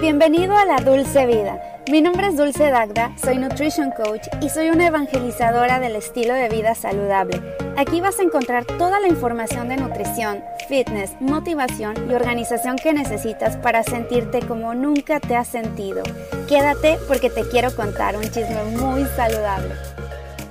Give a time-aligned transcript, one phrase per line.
[0.00, 1.60] Bienvenido a la Dulce Vida.
[1.90, 6.48] Mi nombre es Dulce Dagda, soy Nutrition Coach y soy una evangelizadora del estilo de
[6.48, 7.42] vida saludable.
[7.76, 13.56] Aquí vas a encontrar toda la información de nutrición, fitness, motivación y organización que necesitas
[13.56, 16.04] para sentirte como nunca te has sentido.
[16.48, 19.87] Quédate porque te quiero contar un chisme muy saludable.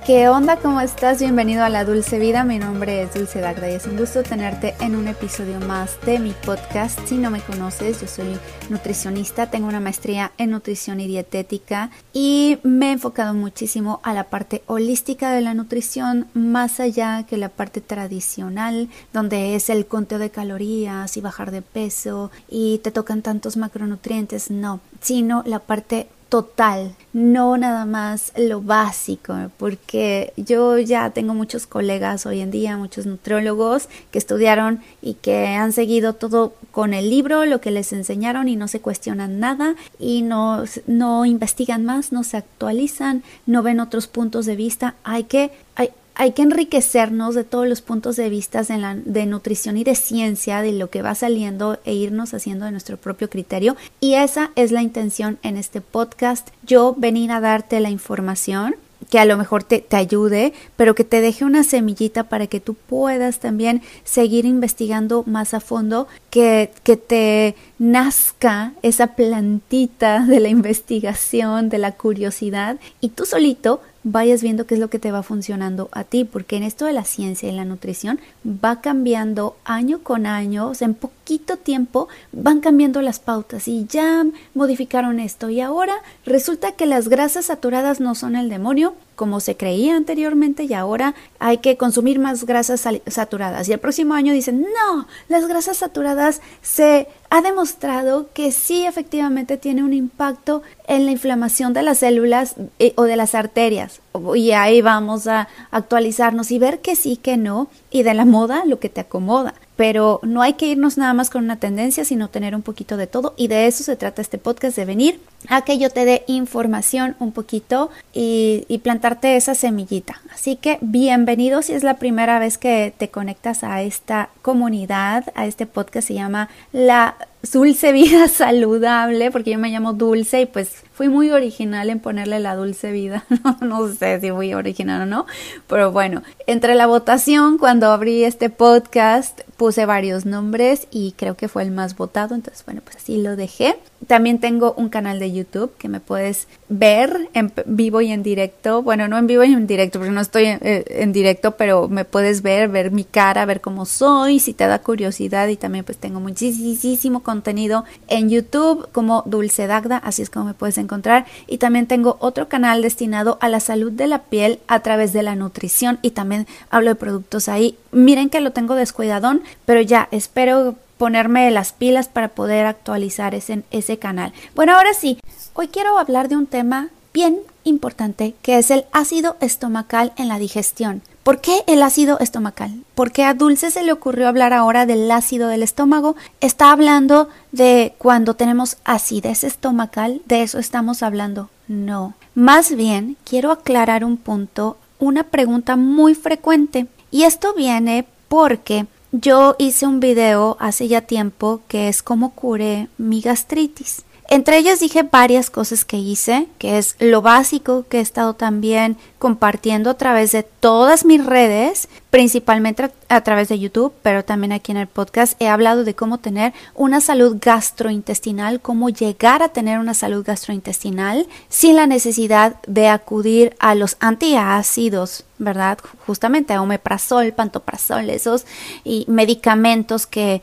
[0.08, 0.56] ¿Qué onda?
[0.56, 1.20] ¿Cómo estás?
[1.20, 2.42] Bienvenido a La Dulce Vida.
[2.42, 6.18] Mi nombre es Dulce Dagda y es un gusto tenerte en un episodio más de
[6.18, 6.98] mi podcast.
[7.06, 8.38] Si no me conoces, yo soy
[8.70, 14.24] nutricionista, tengo una maestría en nutrición y dietética y me he enfocado muchísimo a la
[14.24, 20.18] parte holística de la nutrición, más allá que la parte tradicional, donde es el conteo
[20.18, 26.08] de calorías y bajar de peso y te tocan tantos macronutrientes, no, sino la parte
[26.28, 32.76] total, no nada más lo básico, porque yo ya tengo muchos colegas hoy en día,
[32.76, 37.92] muchos nutriólogos que estudiaron y que han seguido todo con el libro, lo que les
[37.92, 43.62] enseñaron y no se cuestionan nada y no, no investigan más, no se actualizan, no
[43.62, 44.94] ven otros puntos de vista.
[45.04, 49.84] Hay que, hay, hay que enriquecernos de todos los puntos de vista de, nutrición y
[49.84, 53.76] de ciencia, de lo que va saliendo e irnos haciendo de nuestro propio criterio.
[54.00, 56.48] Y esa es la intención en este podcast.
[56.66, 58.74] Yo venir a darte la información
[59.10, 62.58] que a lo mejor te, te, ayude, pero que te deje una semillita para que
[62.58, 70.40] tú puedas también seguir investigando más a fondo, que, que te nazca esa plantita de
[70.40, 75.12] la investigación, de la curiosidad, y tú solito vayas viendo qué es lo que te
[75.12, 79.56] va funcionando a ti, porque en esto de la ciencia y la nutrición va cambiando
[79.64, 84.24] año con año, o sea, en poquito tiempo van cambiando las pautas y ya
[84.54, 85.50] modificaron esto.
[85.50, 90.62] Y ahora resulta que las grasas saturadas no son el demonio como se creía anteriormente
[90.62, 95.48] y ahora hay que consumir más grasas saturadas y el próximo año dicen no, las
[95.48, 101.82] grasas saturadas se ha demostrado que sí efectivamente tiene un impacto en la inflamación de
[101.82, 104.00] las células eh, o de las arterias.
[104.36, 108.64] Y ahí vamos a actualizarnos y ver que sí, que no, y de la moda
[108.66, 112.28] lo que te acomoda pero no hay que irnos nada más con una tendencia, sino
[112.28, 115.62] tener un poquito de todo y de eso se trata este podcast, de venir a
[115.62, 120.20] que yo te dé información un poquito y, plantarte esa semillita.
[120.34, 125.46] Así que bienvenido si es la primera vez que te conectas a esta comunidad, a
[125.46, 130.82] este podcast se llama La Dulce Vida Saludable, porque yo me llamo Dulce y pues
[130.98, 133.24] fui muy original en ponerle la dulce vida.
[133.60, 135.26] No, sé si fui original o no,
[135.68, 141.48] pero bueno, entre la votación, cuando abrí este podcast, puse varios nombres y creo que
[141.48, 143.76] fue el más votado, entonces bueno, pues así lo dejé.
[144.06, 148.82] También tengo un canal de YouTube que me puedes ver en vivo y en directo.
[148.82, 151.88] Bueno, no en vivo y en directo, porque no estoy en, eh, en, directo, pero
[151.88, 155.48] me puedes ver, ver mi cara, ver cómo soy, si te da curiosidad.
[155.48, 160.54] Y también pues tengo muchísimo contenido en YouTube como Dulce Dagda, así es como me
[160.54, 161.26] puedes encontrar.
[161.46, 165.22] Y también tengo otro canal destinado a la salud de la piel a través de
[165.22, 167.76] la nutrición y también hablo de productos ahí.
[167.92, 173.62] Miren que lo tengo descuidadón, pero ya espero ponerme las pilas para poder actualizar ese,
[173.70, 174.32] ese canal.
[174.54, 175.18] Bueno, ahora sí,
[175.52, 180.38] hoy quiero hablar de un tema bien importante que es el ácido estomacal en la
[180.38, 181.02] digestión.
[181.28, 182.84] ¿Por qué el ácido estomacal?
[182.94, 186.16] Porque a Dulce se le ocurrió hablar ahora del ácido del estómago.
[186.40, 191.50] Está hablando de cuando tenemos acidez estomacal, de eso estamos hablando.
[191.66, 192.14] No.
[192.34, 196.86] Más bien, quiero aclarar un punto, una pregunta muy frecuente.
[197.10, 202.88] Y esto viene porque yo hice un video hace ya tiempo que es cómo curé
[202.96, 204.02] mi gastritis.
[204.30, 208.98] Entre ellas dije varias cosas que hice, que es lo básico que he estado también
[209.18, 214.72] compartiendo a través de todas mis redes, principalmente a través de YouTube, pero también aquí
[214.72, 219.78] en el podcast he hablado de cómo tener una salud gastrointestinal, cómo llegar a tener
[219.78, 225.78] una salud gastrointestinal sin la necesidad de acudir a los antiácidos, ¿verdad?
[226.06, 228.44] Justamente a omeprazol, pantoprazol, esos
[228.84, 230.42] y medicamentos que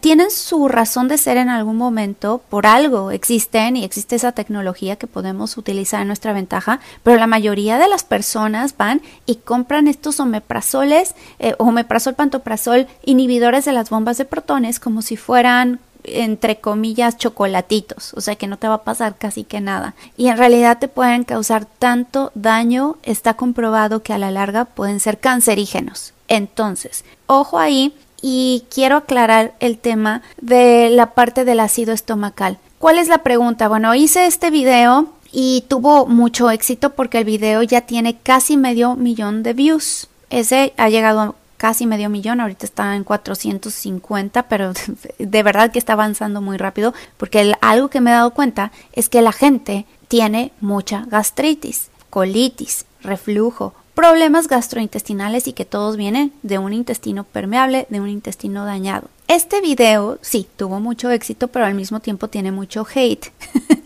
[0.00, 4.96] tienen su razón de ser en algún momento, por algo existen y existe esa tecnología
[4.96, 9.86] que podemos utilizar en nuestra ventaja, pero la mayoría de las personas van y compran
[9.86, 10.91] estos omeprazoles,
[11.38, 18.12] eh, omeprazol, pantoprazol, inhibidores de las bombas de protones como si fueran entre comillas chocolatitos,
[18.14, 19.94] o sea que no te va a pasar casi que nada.
[20.16, 25.00] Y en realidad te pueden causar tanto daño, está comprobado que a la larga pueden
[25.00, 26.12] ser cancerígenos.
[26.28, 32.58] Entonces, ojo ahí y quiero aclarar el tema de la parte del ácido estomacal.
[32.78, 33.68] ¿Cuál es la pregunta?
[33.68, 38.96] Bueno, hice este video y tuvo mucho éxito porque el video ya tiene casi medio
[38.96, 40.08] millón de views.
[40.32, 44.72] Ese ha llegado casi medio millón, ahorita está en 450, pero
[45.18, 49.10] de verdad que está avanzando muy rápido, porque algo que me he dado cuenta es
[49.10, 56.58] que la gente tiene mucha gastritis, colitis, reflujo, problemas gastrointestinales y que todos vienen de
[56.58, 59.08] un intestino permeable, de un intestino dañado.
[59.28, 63.30] Este video sí tuvo mucho éxito, pero al mismo tiempo tiene mucho hate,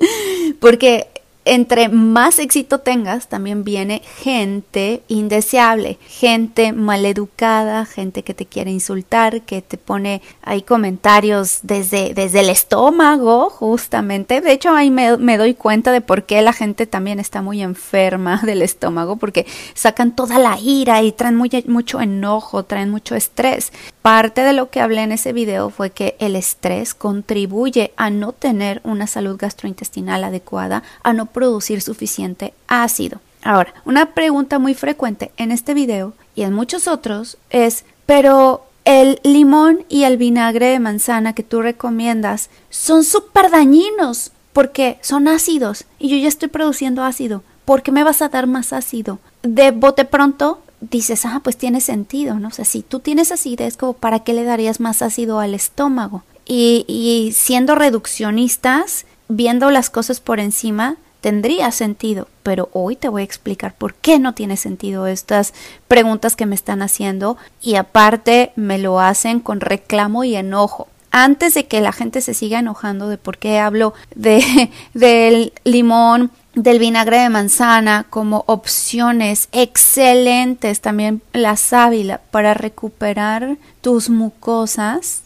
[0.61, 1.09] porque
[1.47, 9.43] entre más éxito tengas, también viene gente indeseable, gente maleducada, gente que te quiere insultar,
[9.43, 14.41] que te pone ahí comentarios desde, desde el estómago, justamente.
[14.41, 17.63] De hecho, ahí me, me doy cuenta de por qué la gente también está muy
[17.63, 23.73] enferma del estómago, porque sacan toda la ira y traen mucho enojo, traen mucho estrés.
[24.03, 28.33] Parte de lo que hablé en ese video fue que el estrés contribuye a no
[28.33, 33.21] tener una salud gastrointestinal adecuada, a no producir suficiente ácido.
[33.43, 39.21] Ahora, una pregunta muy frecuente en este video y en muchos otros es, pero el
[39.23, 45.85] limón y el vinagre de manzana que tú recomiendas son súper dañinos porque son ácidos
[45.99, 47.43] y yo ya estoy produciendo ácido.
[47.67, 49.19] ¿Por qué me vas a dar más ácido?
[49.43, 52.49] De bote pronto dices, ah, pues tiene sentido, ¿no?
[52.49, 56.23] O si tú tienes acidez, como para qué le darías más ácido al estómago.
[56.47, 63.25] Y siendo reduccionistas, viendo las cosas por encima, tendría sentido, pero hoy te voy a
[63.25, 65.55] explicar por qué no tiene sentido estas
[65.89, 70.87] preguntas que me están haciendo y aparte me lo hacen con reclamo y enojo.
[71.11, 76.31] Antes de que la gente se siga enojando de por qué hablo de del limón,
[76.55, 85.23] del vinagre de manzana como opciones excelentes, también la sábila para recuperar tus mucosas,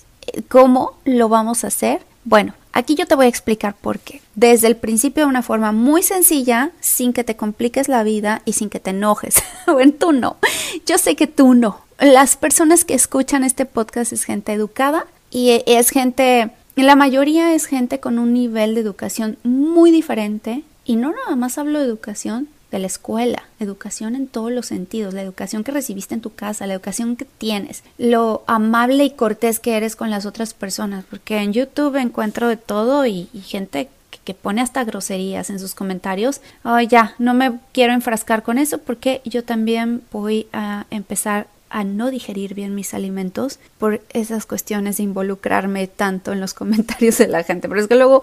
[0.49, 2.01] ¿cómo lo vamos a hacer?
[2.25, 4.21] Bueno, Aquí yo te voy a explicar por qué.
[4.35, 8.53] Desde el principio de una forma muy sencilla, sin que te compliques la vida y
[8.53, 9.43] sin que te enojes.
[9.67, 10.37] bueno, tú no.
[10.87, 11.81] Yo sé que tú no.
[11.99, 17.67] Las personas que escuchan este podcast es gente educada y es gente, la mayoría es
[17.67, 20.63] gente con un nivel de educación muy diferente.
[20.85, 25.15] Y no nada más hablo de educación, de la escuela, educación en todos los sentidos,
[25.15, 29.59] la educación que recibiste en tu casa, la educación que tienes, lo amable y cortés
[29.59, 33.89] que eres con las otras personas, porque en YouTube encuentro de todo y, gente
[34.25, 36.41] que, pone hasta groserías en sus comentarios.
[36.63, 41.85] Ay, ya, no me quiero enfrascar con eso porque yo también voy a empezar a
[41.85, 47.29] no digerir bien mis alimentos por esas cuestiones de involucrarme tanto en los comentarios de
[47.29, 47.69] la gente.
[47.69, 48.23] Pero es que luego,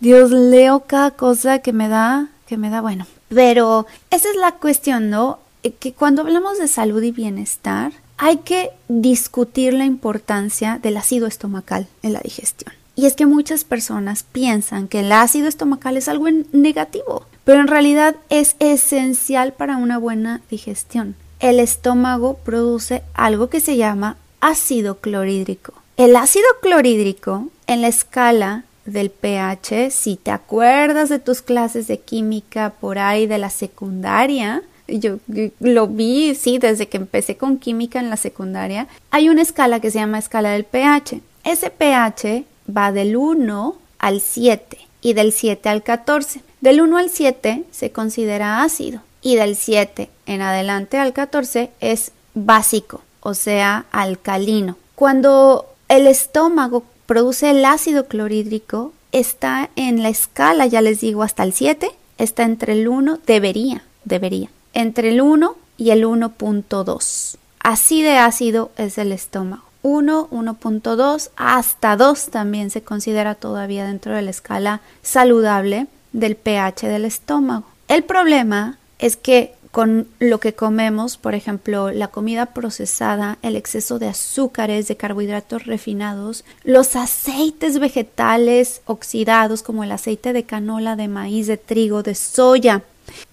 [0.00, 4.52] Dios, leo cada cosa que me da, que me da, bueno, pero esa es la
[4.52, 5.38] cuestión, ¿no?
[5.62, 11.26] Eh, que cuando hablamos de salud y bienestar, hay que discutir la importancia del ácido
[11.26, 12.72] estomacal en la digestión.
[12.94, 17.68] Y es que muchas personas piensan que el ácido estomacal es algo negativo, pero en
[17.68, 21.14] realidad es esencial para una buena digestión.
[21.38, 25.74] El estómago produce algo que se llama ácido clorhídrico.
[25.98, 31.98] El ácido clorhídrico en la escala del pH, si te acuerdas de tus clases de
[31.98, 35.18] química por ahí de la secundaria, yo,
[35.60, 39.90] lo vi, sí, desde que empecé con química en la secundaria, hay una escala que
[39.90, 41.20] se llama escala del pH.
[41.44, 42.44] Ese pH
[42.74, 46.40] va del 1 al 7 y del 7 al 14.
[46.60, 52.12] Del 1 al 7 se considera ácido y del 7 en adelante al 14 es
[52.34, 54.76] básico, o sea, alcalino.
[54.94, 61.42] Cuando el estómago produce el ácido clorhídrico, está en la escala, ya les digo, hasta
[61.42, 67.36] el 7, está entre el 1, debería, debería, entre el 1 y el 1.2.
[67.60, 69.62] Así de ácido es el estómago.
[69.82, 76.88] 1, 1.2, hasta 2 también se considera todavía dentro de la escala saludable del pH
[76.88, 77.66] del estómago.
[77.88, 83.98] El problema es que con lo que comemos, por ejemplo, la comida procesada, el exceso
[83.98, 91.08] de azúcares, de carbohidratos refinados, los aceites vegetales oxidados como el aceite de canola, de
[91.08, 92.84] maíz, de trigo, de soya,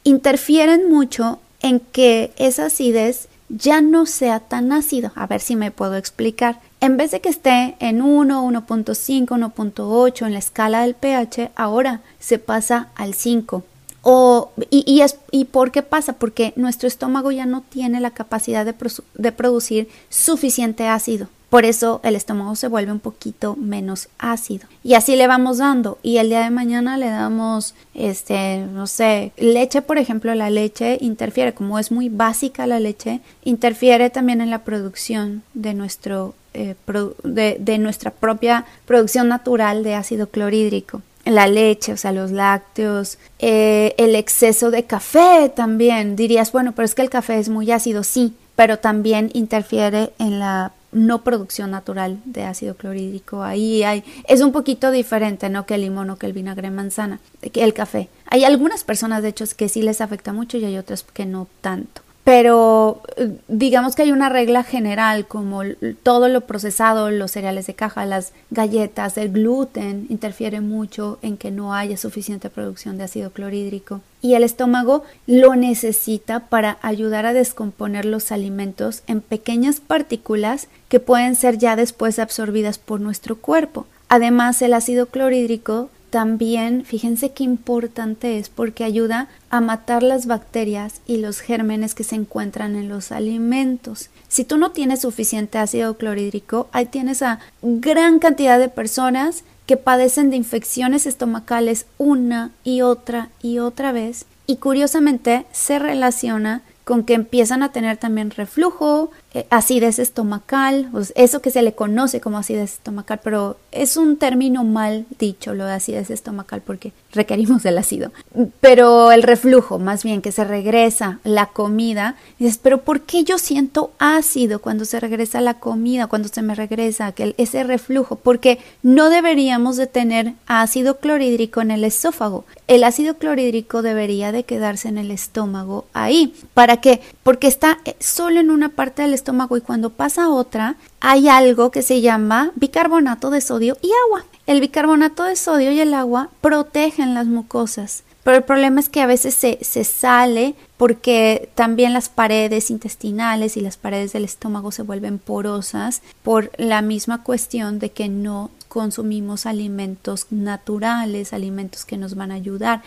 [0.04, 5.14] interfieren mucho en que esa acidez ya no sea tan ácido.
[5.16, 6.60] A ver si me puedo explicar.
[6.82, 12.02] En vez de que esté en 1, 1.5, 1.8 en la escala del pH, ahora
[12.20, 13.64] se pasa al 5
[14.06, 16.14] o, y, es, ¿Y por qué pasa?
[16.14, 21.30] Porque nuestro estómago ya no tiene la capacidad de, producir suficiente ácido.
[21.50, 24.68] Por eso el estómago se vuelve un poquito menos ácido.
[24.84, 26.00] Y así le vamos dando.
[26.04, 30.98] Y el día de mañana le damos, este, no sé, leche, por ejemplo, la leche
[31.00, 36.76] interfiere, como es muy básica la leche, interfiere también en la producción de nuestro eh,
[37.24, 43.96] de, nuestra propia producción natural de ácido clorhídrico la leche, o sea, los lácteos, eh,
[43.98, 46.16] el exceso de café también.
[46.16, 50.40] Dirías, bueno, pero es que el café es muy ácido, sí, pero también interfiere en
[50.40, 53.42] la no producción natural de ácido clorhídrico.
[53.42, 55.66] Ahí hay, es un poquito diferente, ¿no?
[55.66, 57.20] Que el limón o que el vinagre manzana,
[57.52, 58.10] que el café.
[58.28, 61.48] Hay algunas personas, de hecho, que sí les afecta mucho y hay otras que no
[61.62, 65.62] tanto pero eh, digamos que hay una regla general como
[66.04, 71.52] todo lo procesado, los cereales de caja, las galletas, el gluten interfiere mucho en que
[71.52, 77.34] no haya suficiente producción de ácido clorhídrico y el estómago lo necesita para ayudar a
[77.34, 83.86] descomponer los alimentos en pequeñas partículas que pueden ser ya después absorbidas por nuestro cuerpo.
[84.08, 91.02] Además, el ácido clorhídrico también, fíjense qué importante es porque ayuda a matar las bacterias
[91.08, 94.12] y los gérmenes que se encuentran en los alimentos.
[94.28, 99.76] Si tú no tienes suficiente ácido clorhídrico, ahí tienes a gran cantidad de personas que
[99.76, 107.06] padecen de infecciones estomacales una y otra y otra vez y curiosamente se relaciona con
[107.06, 109.10] que empiezan a tener también reflujo,
[109.50, 115.06] acidez estomacal, eso que se le conoce como acidez estomacal, pero es un término mal
[115.18, 118.12] dicho lo de acidez estomacal porque requerimos del ácido.
[118.60, 123.38] Pero el reflujo, más bien que se regresa la comida, dices, pero ¿por qué yo
[123.40, 128.18] siento ácido cuando se regresa la comida, cuando se me regresa aquel, ese reflujo?
[128.18, 132.46] Porque no deberíamos de tener ácido clorhídrico en el esófago.
[132.68, 136.36] El ácido clorhídrico debería de quedarse en el estómago ahí.
[136.54, 137.02] ¿Para qué?
[137.24, 139.23] Porque está solo en una parte del estómago
[139.58, 144.26] y cuando pasa otra hay algo que se llama bicarbonato de sodio y agua.
[144.46, 148.04] El bicarbonato de sodio y el agua protegen las mucosas.
[148.24, 153.58] Pero el problema es que a veces se, se, sale porque también las paredes intestinales
[153.58, 158.50] y las paredes del estómago se vuelven porosas por la misma cuestión de que no
[158.70, 162.82] consumimos alimentos naturales, alimentos que nos van a ayudar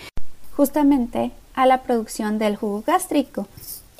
[0.56, 3.46] justamente a la producción del jugo gástrico.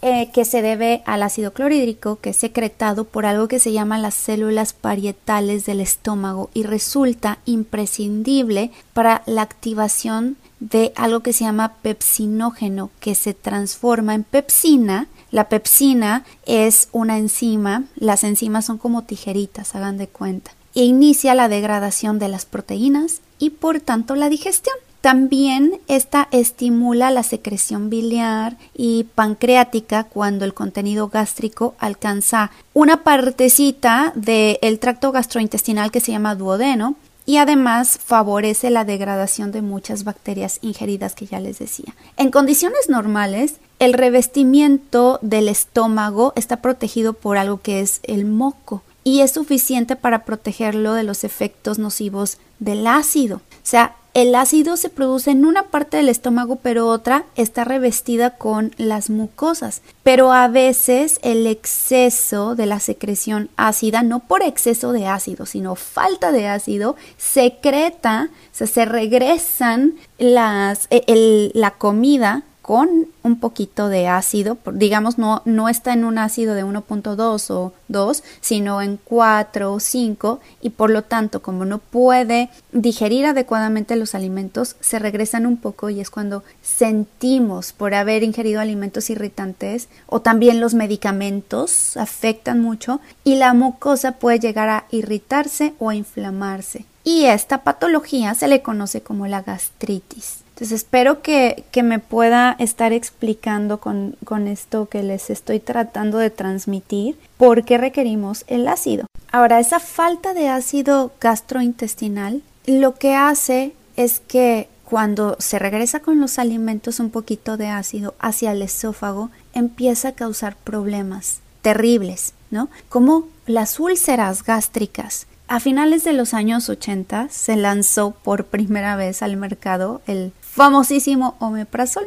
[0.03, 3.99] Eh, que se debe al ácido clorhídrico que es secretado por algo que se llama
[3.99, 11.45] las células parietales del estómago y resulta imprescindible para la activación de algo que se
[11.45, 15.09] llama pepsinógeno que se transforma en pepsina.
[15.31, 21.35] La pepsina es una enzima, las enzimas son como tijeritas, hagan de cuenta, e inicia
[21.35, 24.77] la degradación de las proteínas y por tanto la digestión.
[25.07, 34.13] También esta estimula la secreción biliar y pancreática cuando el contenido gástrico alcanza una partecita
[34.17, 40.59] del tracto gastrointestinal que se llama duodeno y además favorece la degradación de muchas bacterias
[40.61, 41.95] ingeridas que ya les decía.
[42.17, 48.83] En condiciones normales, el revestimiento del estómago está protegido por algo que es el moco
[49.05, 53.37] y es suficiente para protegerlo de los efectos nocivos del ácido.
[53.37, 58.31] O sea, el ácido se produce en una parte del estómago, pero otra está revestida
[58.31, 59.83] con las mucosas.
[60.03, 65.75] Pero a veces el exceso de la secreción ácida, no por exceso de ácido, sino
[65.75, 73.89] falta de ácido, secreta, o sea, se regresan las, e, la comida con un poquito
[73.89, 78.97] de ácido, digamos no, no está en un ácido de 1.2 o 2, sino en
[78.97, 84.99] 4 o 5 y por lo tanto como no puede digerir adecuadamente los alimentos, se
[84.99, 90.75] regresan un poco y es cuando sentimos por haber ingerido alimentos irritantes o también los
[90.75, 96.85] medicamentos afectan mucho y la mucosa puede llegar a irritarse o a inflamarse.
[97.05, 100.46] Y esta patología se le conoce como la gastritis.
[100.57, 106.31] Entonces espero que, me pueda estar explicando con, con, esto que les estoy tratando de
[106.31, 109.05] transmitir por qué requerimos el ácido.
[109.31, 116.21] Ahora, esa falta de ácido gastrointestinal lo que hace es que cuando se regresa con
[116.21, 122.71] los alimentos un poquito de ácido hacia el esófago, empieza a causar problemas terribles, ¿no?
[122.89, 125.27] Como las úlceras gástricas.
[125.49, 131.37] A finales de los años 80 se lanzó por primera vez al mercado el famosísimo
[131.39, 132.07] omeprazol,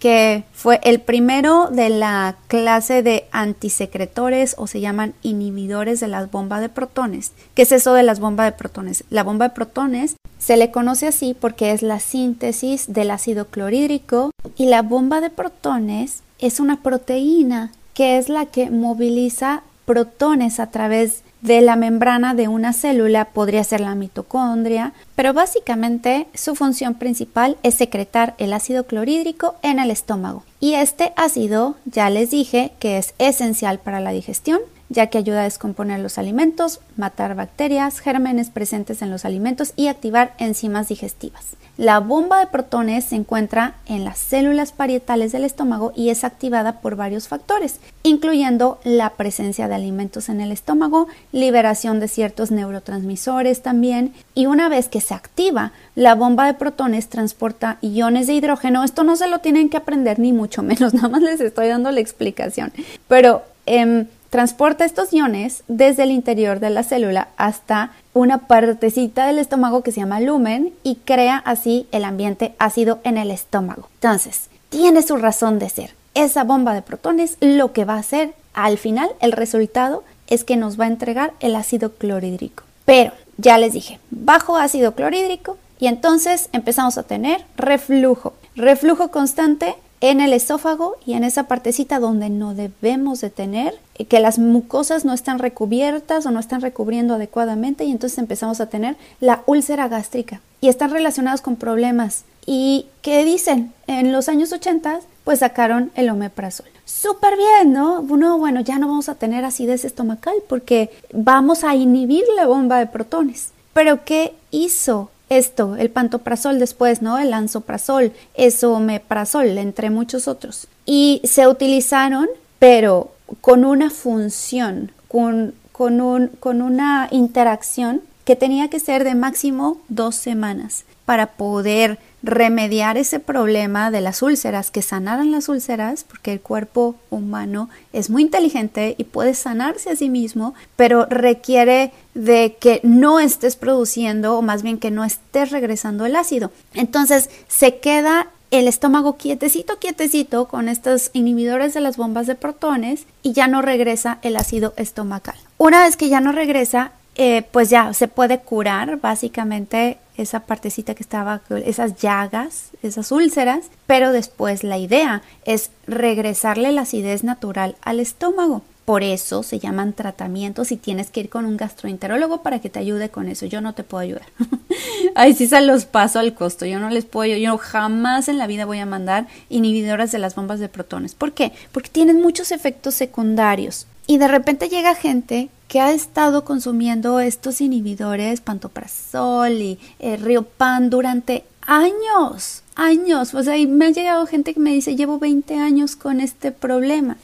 [0.00, 6.26] que fue el primero de la clase de antisecretores o se llaman inhibidores de la
[6.26, 7.32] bomba de protones.
[7.54, 9.04] ¿Qué es eso de las bombas de protones?
[9.10, 14.30] La bomba de protones se le conoce así porque es la síntesis del ácido clorhídrico
[14.56, 20.70] y la bomba de protones es una proteína que es la que moviliza protones a
[20.70, 26.94] través de la membrana de una célula podría ser la mitocondria, pero básicamente su función
[26.94, 30.42] principal es secretar el ácido clorhídrico en el estómago.
[30.58, 35.40] Y este ácido, ya les dije, que es esencial para la digestión, ya que ayuda
[35.40, 41.56] a descomponer los alimentos, matar bacterias, gérmenes presentes en los alimentos y activar enzimas digestivas.
[41.76, 46.80] La bomba de protones se encuentra en las células parietales del estómago y es activada
[46.80, 53.60] por varios factores, incluyendo la presencia de alimentos en el estómago, liberación de ciertos neurotransmisores
[53.60, 58.84] también, y una vez que se activa, la bomba de protones transporta iones de hidrógeno.
[58.84, 61.90] Esto no se lo tienen que aprender ni mucho menos, nada más les estoy dando
[61.90, 62.72] la explicación.
[63.08, 69.38] Pero em, transporta estos iones desde el interior de la célula hasta una partecita del
[69.38, 73.88] estómago que se llama lumen y crea así el ambiente ácido en el estómago.
[73.94, 75.94] Entonces, tiene su razón de ser.
[76.14, 80.56] Esa bomba de protones lo que va a hacer al final, el resultado es que
[80.56, 82.64] nos va a entregar el ácido clorhídrico.
[82.84, 88.32] Pero, ya les dije, bajo ácido clorhídrico y entonces empezamos a tener reflujo.
[88.56, 89.76] Reflujo constante
[90.10, 94.38] en el esófago y en esa partecita donde no debemos de tener, eh, que las
[94.38, 99.42] mucosas no están recubiertas o no están recubriendo adecuadamente y entonces empezamos a tener la
[99.46, 102.24] úlcera gástrica y están relacionados con problemas.
[102.44, 103.72] ¿Y qué dicen?
[103.86, 106.66] En los años 80 pues sacaron el omeprazol.
[106.84, 108.02] Súper bien, ¿no?
[108.02, 112.78] Bueno, bueno, ya no vamos a tener acidez estomacal porque vamos a inhibir la bomba
[112.78, 113.52] de protones.
[113.72, 117.18] Pero ¿qué hizo esto, el pantoprazol después, ¿no?
[117.18, 120.68] El ansoprazol, esomeprazol, entre muchos otros.
[120.86, 128.68] Y se utilizaron, pero con una función, con, con, un, con una interacción que tenía
[128.68, 134.82] que ser de máximo dos semanas para poder remediar ese problema de las úlceras, que
[134.82, 140.08] sanaran las úlceras, porque el cuerpo humano es muy inteligente y puede sanarse a sí
[140.08, 146.06] mismo, pero requiere de que no estés produciendo o más bien que no estés regresando
[146.06, 146.50] el ácido.
[146.72, 153.04] Entonces se queda el estómago quietecito, quietecito con estos inhibidores de las bombas de protones
[153.22, 155.34] y ya no regresa el ácido estomacal.
[155.58, 160.94] Una vez que ya no regresa, eh, pues ya se puede curar básicamente esa partecita
[160.94, 167.76] que estaba, esas llagas, esas úlceras, pero después la idea es regresarle la acidez natural
[167.82, 168.62] al estómago.
[168.84, 172.78] Por eso se llaman tratamientos y tienes que ir con un gastroenterólogo para que te
[172.80, 173.46] ayude con eso.
[173.46, 174.26] Yo no te puedo ayudar.
[175.14, 176.66] Ahí sí se los paso al costo.
[176.66, 180.34] Yo no les puedo, yo jamás en la vida voy a mandar inhibidoras de las
[180.34, 181.14] bombas de protones.
[181.14, 181.52] ¿Por qué?
[181.72, 183.86] Porque tienen muchos efectos secundarios.
[184.06, 190.90] Y de repente llega gente que ha estado consumiendo estos inhibidores, pantoprazol y eh, riopan
[190.90, 193.34] durante años, años.
[193.34, 196.52] O sea, y me ha llegado gente que me dice, llevo 20 años con este
[196.52, 197.16] problema.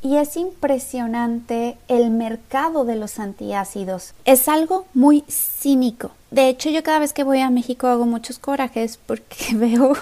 [0.00, 4.14] Y es impresionante el mercado de los antiácidos.
[4.24, 6.12] Es algo muy cínico.
[6.30, 9.94] De hecho, yo cada vez que voy a México hago muchos corajes porque veo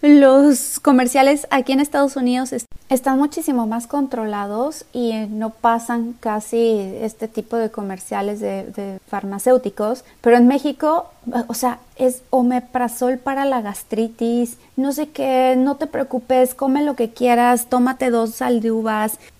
[0.00, 2.54] los comerciales aquí en Estados Unidos
[2.88, 10.04] están muchísimo más controlados y no pasan casi este tipo de comerciales de, farmacéuticos.
[10.20, 11.10] Pero en México,
[11.48, 16.94] o sea, es omeprazol para la gastritis, no sé qué, no te preocupes, come lo
[16.94, 18.62] que quieras, tómate dos sal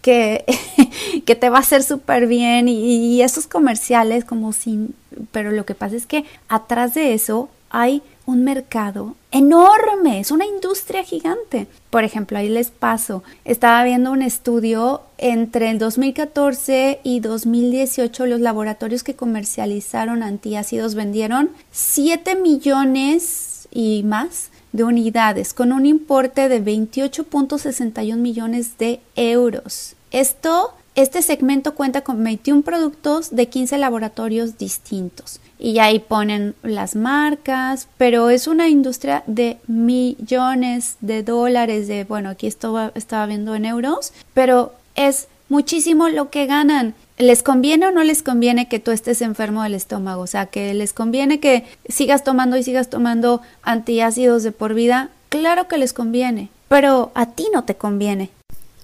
[0.03, 0.44] que,
[1.25, 2.68] que te va a hacer súper bien.
[2.68, 4.94] Y, y esos comerciales como sin...
[5.33, 10.47] Pero lo que pasa es que atrás de eso hay un mercado enorme, es una
[10.47, 11.67] industria gigante.
[11.91, 18.41] Por ejemplo, ahí les paso, estaba viendo un estudio entre el 2014 y 2018 los
[18.41, 26.63] laboratorios que comercializaron antiácidos vendieron 7 millones y más de unidades con un importe de
[26.63, 29.95] 28.61 millones de euros.
[30.11, 36.97] Esto este segmento cuenta con 21 productos de 15 laboratorios distintos y ahí ponen las
[36.97, 43.55] marcas, pero es una industria de millones de dólares, de, bueno, aquí estaba, estaba viendo
[43.55, 46.95] en euros, pero es muchísimo lo que ganan.
[47.19, 50.23] ¿Les conviene o no les conviene que tú estés enfermo del estómago?
[50.23, 55.11] O sea, que les conviene que sigas tomando y sigas tomando antiácidos de por vida.
[55.31, 58.31] Claro que les conviene, pero a ti no te conviene.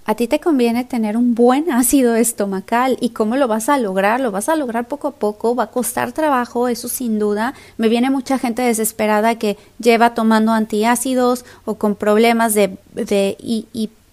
[0.05, 4.19] A ti te conviene tener un buen ácido estomacal y cómo lo vas a lograr,
[4.19, 7.55] lo vas a lograr poco a poco, va a costar trabajo, eso sin duda.
[7.77, 13.37] Me viene mucha gente desesperada que lleva tomando antiácidos o con problemas de, de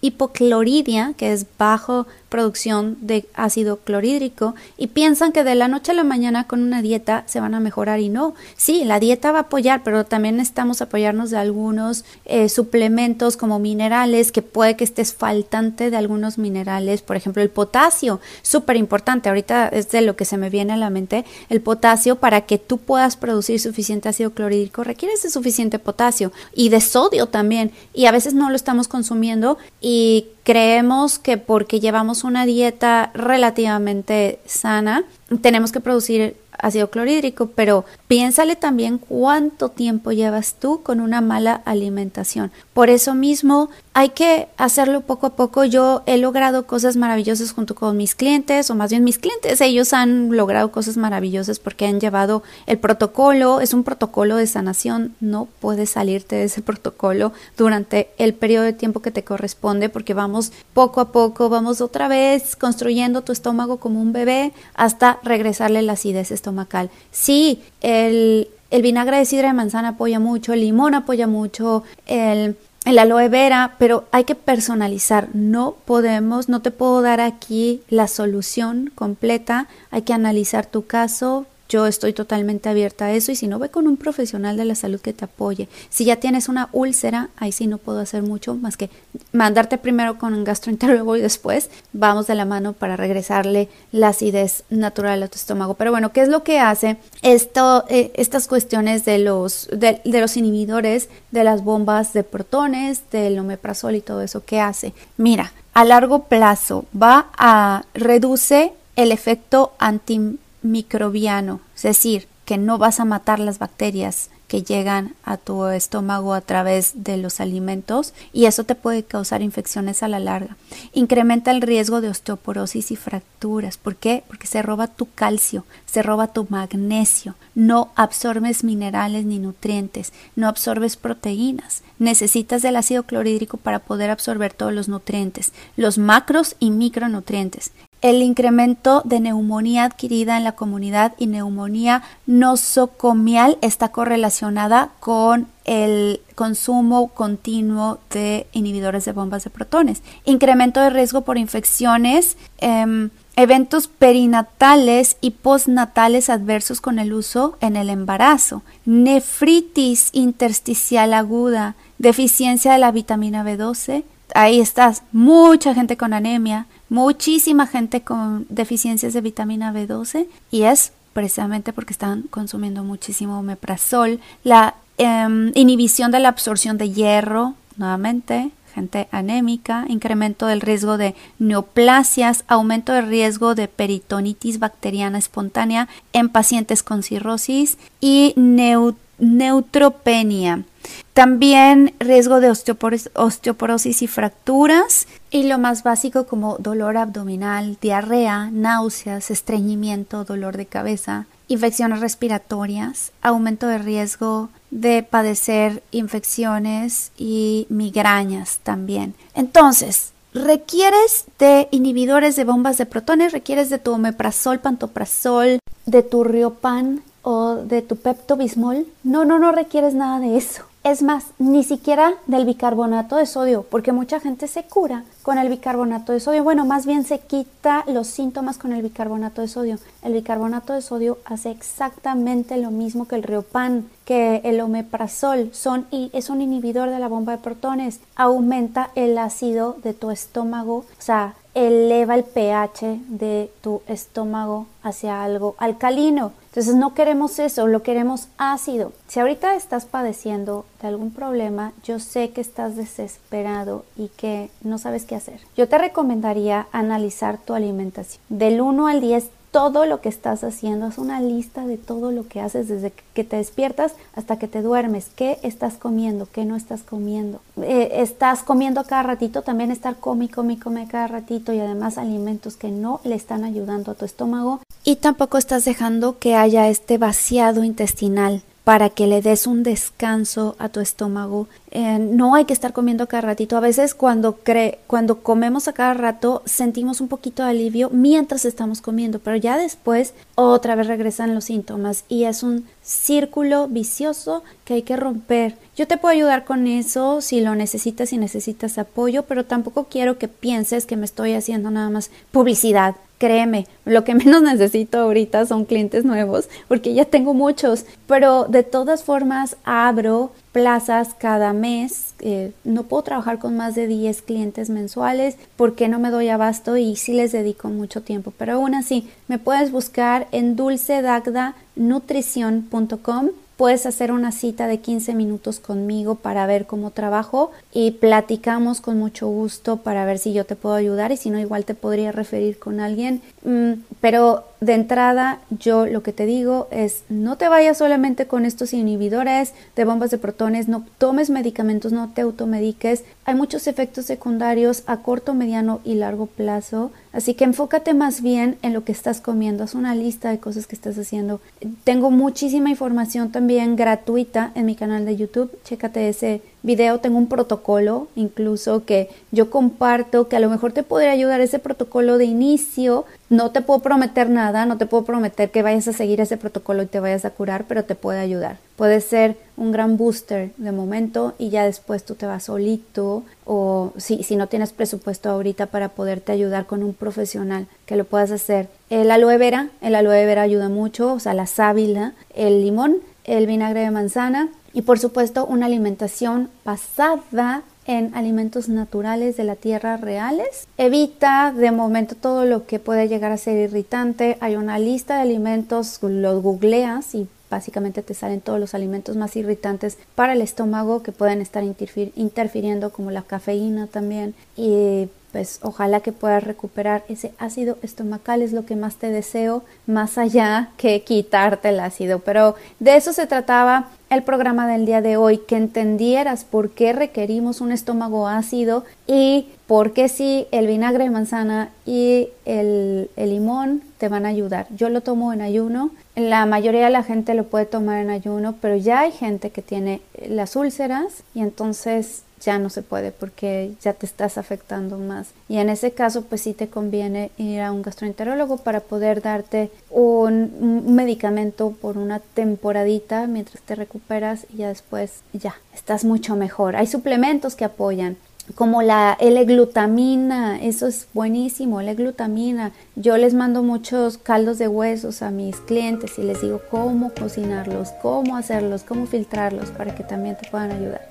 [0.00, 5.94] hipocloridia, que es bajo producción de ácido clorhídrico y piensan que de la noche a
[5.94, 8.34] la mañana con una dieta se van a mejorar y no.
[8.56, 13.58] Sí, la dieta va a apoyar, pero también necesitamos apoyarnos de algunos eh, suplementos como
[13.58, 19.28] minerales, que puede que estés faltante de algunos minerales, por ejemplo el potasio, súper importante,
[19.28, 22.58] ahorita es de lo que se me viene a la mente, el potasio para que
[22.58, 27.72] tú puedas producir suficiente ácido clorhídrico requieres de suficiente potasio y de sodio también.
[27.92, 34.40] Y a veces no lo estamos consumiendo y creemos que porque llevamos una dieta relativamente
[34.46, 35.04] sana,
[35.42, 41.62] tenemos que producir ácido clorhídrico, pero piénsale también cuánto tiempo llevas tú con una mala
[41.64, 42.50] alimentación.
[42.72, 45.64] Por eso mismo hay que hacerlo poco a poco.
[45.64, 49.92] Yo he logrado cosas maravillosas junto con mis clientes, o más bien mis clientes, ellos
[49.92, 55.48] han logrado cosas maravillosas porque han llevado el protocolo, es un protocolo de sanación, no
[55.60, 60.52] puedes salirte de ese protocolo durante el periodo de tiempo que te corresponde porque vamos
[60.72, 65.92] poco a poco, vamos otra vez construyendo tu estómago como un bebé hasta regresarle la
[65.92, 66.90] acidez estomacal.
[67.10, 72.56] Sí, el, el vinagre de sidra de manzana apoya mucho, el limón apoya mucho, el
[72.86, 75.28] el aloe vera, pero hay que personalizar.
[75.34, 79.68] No podemos, no te puedo dar aquí la solución completa.
[79.90, 83.70] Hay que analizar tu caso, yo estoy totalmente abierta a eso y si no, ve
[83.70, 85.68] con un profesional de la salud que te apoye.
[85.88, 88.90] Si ya tienes una úlcera, ahí sí no puedo hacer mucho más que
[89.32, 94.64] mandarte primero con un gastroenterólogo y después vamos de la mano para regresarle la acidez
[94.68, 95.74] natural a tu estómago.
[95.74, 100.36] Pero bueno, ¿qué es lo que hace esto, eh, estas cuestiones de los, de, los
[100.36, 104.42] inhibidores de las bombas de protones, del omeprazol y todo eso?
[104.44, 104.92] ¿Qué hace?
[105.16, 112.78] Mira, a largo plazo va a reduce el efecto anti microbiano, es decir, que no
[112.78, 118.12] vas a matar las bacterias que llegan a tu estómago a través de los alimentos
[118.32, 120.56] y eso te puede causar infecciones a la larga.
[120.92, 123.78] Incrementa el riesgo de osteoporosis y fracturas.
[123.78, 124.24] ¿Por qué?
[124.26, 130.48] Porque se roba tu calcio, se roba tu magnesio, no absorbes minerales ni nutrientes, no
[130.48, 131.84] absorbes proteínas.
[132.00, 137.70] Necesitas del ácido clorhídrico para poder absorber todos los nutrientes, los macros y micronutrientes
[138.02, 146.20] el incremento de neumonía adquirida en la comunidad y neumonía nosocomial está correlacionada con el
[146.34, 150.02] consumo continuo de inhibidores de bombas de protones.
[150.24, 157.76] Incremento de riesgo por infecciones, em, eventos perinatales y postnatales adversos con el uso en
[157.76, 166.12] el embarazo, nefritis intersticial aguda, deficiencia de la vitamina B12, ahí estás, mucha gente con
[166.12, 173.38] anemia, muchísima gente con deficiencias de vitamina B12 y es precisamente porque están consumiendo muchísimo
[173.38, 180.98] omeprazol, la em, inhibición de la absorción de hierro, nuevamente, gente anémica, incremento del riesgo
[180.98, 190.64] de neoplasias, aumento del riesgo de peritonitis bacteriana espontánea en pacientes con cirrosis y neutropenia.
[191.12, 199.30] También riesgo de osteoporosis, y fracturas y lo más básico como dolor abdominal, diarrea, náuseas,
[199.30, 209.14] estreñimiento, dolor de cabeza, infecciones respiratorias, aumento de riesgo de padecer infecciones y migrañas también.
[209.34, 216.22] Entonces, requieres de inhibidores de bombas de protones, requieres de tu omeprazol, pantoprazol, de tu
[216.22, 218.86] riopan o de tu pepto bismol.
[219.02, 220.69] No, no, no requieres nada de eso.
[220.82, 225.50] Es más, ni siquiera del bicarbonato de sodio, porque mucha gente se cura con el
[225.50, 226.42] bicarbonato de sodio.
[226.42, 229.78] Bueno, más bien se quita los síntomas con el bicarbonato de sodio.
[230.02, 235.50] El bicarbonato de sodio hace exactamente lo mismo que el riopan, que el omeprazol.
[235.52, 238.00] Son, y es un inhibidor de la bomba de protones.
[238.16, 245.22] Aumenta el ácido de tu estómago, o sea, eleva el pH de tu estómago hacia
[245.22, 246.32] algo alcalino.
[246.50, 248.92] Entonces no queremos eso, lo queremos ácido.
[249.06, 254.78] Si ahorita estás padeciendo de algún problema, yo sé que estás desesperado y que no
[254.78, 255.40] sabes qué hacer.
[255.56, 258.20] Yo te recomendaría analizar tu alimentación.
[258.28, 262.28] Del 1 al 10 todo lo que estás haciendo, haz una lista de todo lo
[262.28, 266.56] que haces desde que te despiertas hasta que te duermes, qué estás comiendo, qué no
[266.56, 267.40] estás comiendo.
[267.60, 272.56] Eh, estás comiendo cada ratito, también estar come, come, come cada ratito y además alimentos
[272.56, 274.60] que no le están ayudando a tu estómago.
[274.84, 280.54] Y tampoco estás dejando que haya este vaciado intestinal para que le des un descanso
[280.58, 281.48] a tu estómago.
[281.70, 283.56] Eh, no hay que estar comiendo cada ratito.
[283.56, 284.38] A veces cuando,
[284.86, 289.56] cuando comemos a cada rato sentimos un poquito de alivio mientras estamos comiendo, pero ya
[289.56, 295.56] después otra vez regresan los síntomas y es un círculo vicioso que hay que romper.
[295.76, 300.18] Yo te puedo ayudar con eso si lo necesitas y necesitas apoyo, pero tampoco quiero
[300.18, 302.96] que pienses que me estoy haciendo nada más publicidad.
[303.20, 308.62] Créeme, lo que menos necesito ahorita son clientes nuevos, porque ya tengo muchos, pero de
[308.62, 312.14] todas formas abro plazas cada mes.
[312.20, 316.78] Eh, no puedo trabajar con más de 10 clientes mensuales porque no me doy abasto
[316.78, 318.32] y sí les dedico mucho tiempo.
[318.38, 323.28] Pero aún así, me puedes buscar en dulcedagdanutrición.com
[323.60, 328.98] puedes hacer una cita de 15 minutos conmigo para ver cómo trabajo y platicamos con
[328.98, 332.10] mucho gusto para ver si yo te puedo ayudar y si no igual te podría
[332.10, 333.20] referir con alguien.
[333.42, 338.44] Mm, pero de entrada yo lo que te digo es no te vayas solamente con
[338.44, 343.04] estos inhibidores de bombas de protones, no tomes medicamentos, no te automediques.
[343.24, 348.58] Hay muchos efectos secundarios a corto, mediano y largo plazo, así que enfócate más bien
[348.60, 351.40] en lo que estás comiendo, haz una lista de cosas que estás haciendo.
[351.84, 357.28] Tengo muchísima información también gratuita en mi canal de YouTube, chécate ese video, tengo un
[357.28, 362.26] protocolo incluso que yo comparto que a lo mejor te podría ayudar ese protocolo de
[362.26, 363.04] inicio.
[363.28, 366.82] No te puedo prometer nada, no te puedo prometer que vayas a seguir ese protocolo
[366.82, 368.58] y te vayas a curar, pero te puede ayudar.
[368.76, 373.92] Puede ser un gran booster de momento y ya después tú te vas solito o
[373.96, 378.30] si, si no tienes presupuesto ahorita para poderte ayudar con un profesional que lo puedas
[378.30, 378.68] hacer.
[378.88, 383.46] El aloe vera, el aloe vera ayuda mucho, o sea, la sábila, el limón, el
[383.46, 389.96] vinagre de manzana, y por supuesto una alimentación basada en alimentos naturales de la tierra
[389.96, 390.68] reales.
[390.76, 394.36] Evita de momento todo lo que puede llegar a ser irritante.
[394.40, 399.34] Hay una lista de alimentos, los googleas y básicamente te salen todos los alimentos más
[399.36, 406.00] irritantes para el estómago que pueden estar interfiriendo como la cafeína también y pues ojalá
[406.00, 411.02] que puedas recuperar ese ácido estomacal es lo que más te deseo más allá que
[411.02, 415.56] quitarte el ácido pero de eso se trataba el programa del día de hoy que
[415.56, 421.70] entendieras por qué requerimos un estómago ácido y por qué si el vinagre de manzana
[421.86, 424.66] y el, el limón te van a ayudar.
[424.76, 425.90] Yo lo tomo en ayuno.
[426.16, 429.62] La mayoría de la gente lo puede tomar en ayuno pero ya hay gente que
[429.62, 435.28] tiene las úlceras y entonces ya no se puede porque ya te estás afectando más.
[435.48, 439.70] Y en ese caso, pues sí te conviene ir a un gastroenterólogo para poder darte
[439.90, 446.76] un, medicamento por una temporadita mientras te recuperas y ya después ya estás mucho mejor.
[446.76, 448.16] Hay suplementos que apoyan
[448.54, 452.72] como la L-glutamina, eso es buenísimo, L-glutamina.
[452.96, 457.90] Yo les mando muchos caldos de huesos a mis clientes y les digo cómo cocinarlos,
[458.02, 461.08] cómo hacerlos, cómo filtrarlos para que también te puedan ayudar.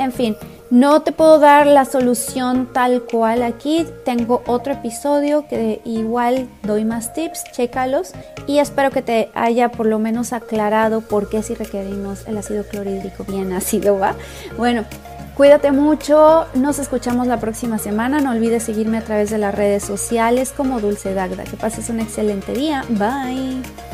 [0.00, 0.34] En fin,
[0.70, 3.86] no te puedo dar la solución tal cual aquí.
[4.06, 8.12] Tengo otro episodio que igual doy más tips, chécalos
[8.46, 12.64] y espero que te haya por lo menos aclarado por qué si requerimos el ácido
[12.64, 14.14] clorhídrico bien ácido, ¿va?
[14.56, 14.84] Bueno,
[15.36, 18.20] cuídate mucho, nos escuchamos la próxima semana.
[18.20, 21.44] No olvides seguirme a través de las redes sociales como Dulce Dagda.
[21.44, 22.86] Que pases un excelente día.
[22.88, 23.89] Bye.